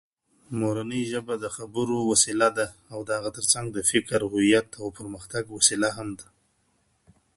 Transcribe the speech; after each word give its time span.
مورنۍ 0.59 1.01
ژبه 1.11 1.35
د 1.39 1.45
خبرو 1.55 1.97
وسیله 2.11 2.49
ده 2.57 2.67
او 2.93 2.99
د 3.07 3.09
هغه 3.17 3.29
تر 3.37 3.45
څنک 3.51 3.67
د 3.73 3.79
فکر 3.91 4.19
او 4.23 4.29
هویت 4.33 4.69
او 4.81 4.87
پرمختګ 4.99 5.43
وسیله 5.57 5.89
هم 5.97 6.09
ده 6.19 6.27